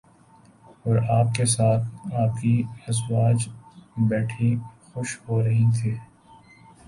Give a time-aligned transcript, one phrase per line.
[0.85, 2.53] اور آپ کے ساتھ آپ کی
[2.87, 3.47] ازواج
[4.09, 4.55] بیٹھی
[4.93, 5.95] خوش ہو رہی تھیں